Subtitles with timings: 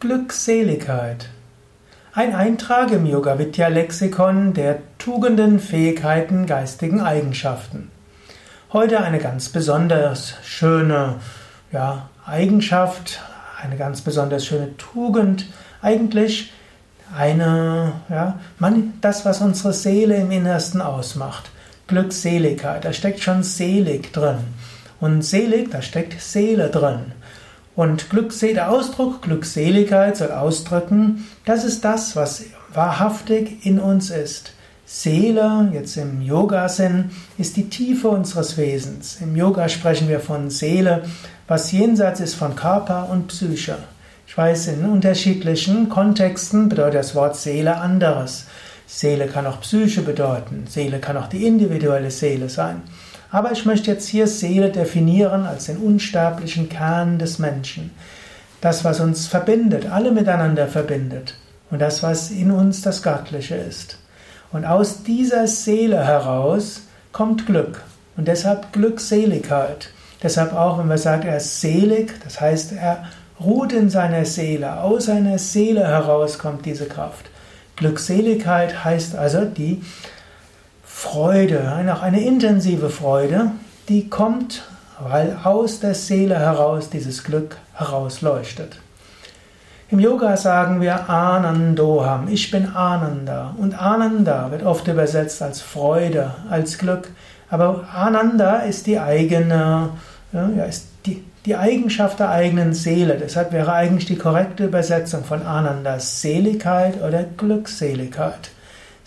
[0.00, 1.28] Glückseligkeit.
[2.12, 7.90] Ein Eintrag im Yoga Vidya Lexikon der Tugenden, Fähigkeiten, geistigen Eigenschaften.
[8.72, 11.16] Heute eine ganz besonders schöne
[11.72, 13.20] ja, Eigenschaft,
[13.60, 15.46] eine ganz besonders schöne Tugend,
[15.82, 16.52] eigentlich
[17.16, 21.50] eine, ja, man, das, was unsere Seele im Innersten ausmacht.
[21.88, 24.38] Glückseligkeit, da steckt schon selig drin.
[25.00, 27.12] Und selig, da steckt Seele drin.
[27.78, 28.06] Und
[28.42, 32.42] der Ausdruck Glückseligkeit soll ausdrücken, das ist das, was
[32.74, 34.50] wahrhaftig in uns ist.
[34.84, 39.18] Seele, jetzt im Yoga-Sinn, ist die Tiefe unseres Wesens.
[39.20, 41.04] Im Yoga sprechen wir von Seele,
[41.46, 43.78] was jenseits ist von Körper und Psyche.
[44.26, 48.46] Ich weiß, in unterschiedlichen Kontexten bedeutet das Wort Seele anderes.
[48.88, 52.82] Seele kann auch Psyche bedeuten, Seele kann auch die individuelle Seele sein.
[53.30, 57.90] Aber ich möchte jetzt hier Seele definieren als den unsterblichen Kern des Menschen.
[58.60, 61.34] Das, was uns verbindet, alle miteinander verbindet.
[61.70, 63.98] Und das, was in uns das Göttliche ist.
[64.50, 67.82] Und aus dieser Seele heraus kommt Glück.
[68.16, 69.90] Und deshalb Glückseligkeit.
[70.22, 73.04] Deshalb auch, wenn wir sagen, er ist selig, das heißt, er
[73.38, 74.80] ruht in seiner Seele.
[74.80, 77.26] Aus seiner Seele heraus kommt diese Kraft.
[77.76, 79.82] Glückseligkeit heißt also die
[80.98, 81.62] Freude,
[81.94, 83.52] auch eine intensive Freude,
[83.88, 84.64] die kommt,
[84.98, 88.80] weil aus der Seele heraus dieses Glück herausleuchtet.
[89.92, 93.54] Im Yoga sagen wir Anandoham, ich bin Ananda.
[93.58, 97.12] Und Ananda wird oft übersetzt als Freude, als Glück.
[97.48, 99.90] Aber Ananda ist die eigene,
[100.32, 103.16] ja, ist die, die Eigenschaft der eigenen Seele.
[103.16, 108.50] Deshalb wäre eigentlich die korrekte Übersetzung von Ananda Seligkeit oder Glückseligkeit.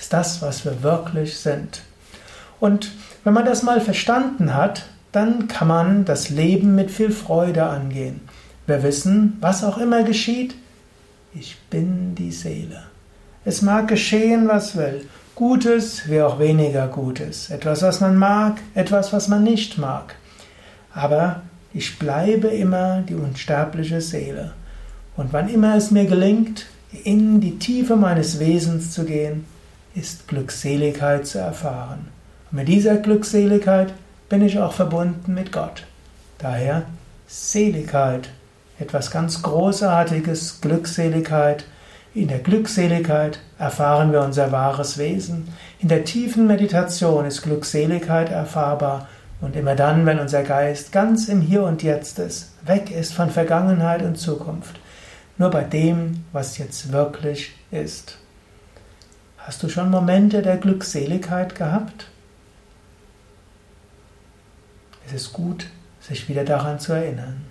[0.00, 1.82] Ist das, was wir wirklich sind.
[2.60, 2.92] Und
[3.24, 8.20] wenn man das mal verstanden hat, dann kann man das Leben mit viel Freude angehen.
[8.66, 10.54] Wir wissen, was auch immer geschieht,
[11.34, 12.82] ich bin die Seele.
[13.44, 15.06] Es mag geschehen, was will.
[15.34, 17.50] Gutes wie auch weniger Gutes.
[17.50, 20.16] Etwas, was man mag, etwas, was man nicht mag.
[20.92, 21.42] Aber
[21.72, 24.52] ich bleibe immer die unsterbliche Seele.
[25.16, 26.66] Und wann immer es mir gelingt,
[27.04, 29.44] in die Tiefe meines Wesens zu gehen,
[29.98, 32.08] ist Glückseligkeit zu erfahren.
[32.50, 33.92] Und mit dieser Glückseligkeit
[34.28, 35.84] bin ich auch verbunden mit Gott.
[36.38, 36.84] Daher
[37.26, 38.30] Seligkeit,
[38.78, 41.64] etwas ganz Großartiges, Glückseligkeit.
[42.14, 45.48] In der Glückseligkeit erfahren wir unser wahres Wesen.
[45.80, 49.08] In der tiefen Meditation ist Glückseligkeit erfahrbar.
[49.40, 53.30] Und immer dann, wenn unser Geist ganz im Hier und Jetzt ist, weg ist von
[53.30, 54.80] Vergangenheit und Zukunft.
[55.36, 58.18] Nur bei dem, was jetzt wirklich ist.
[59.48, 62.08] Hast du schon Momente der Glückseligkeit gehabt?
[65.06, 65.68] Es ist gut,
[66.02, 67.46] sich wieder daran zu erinnern.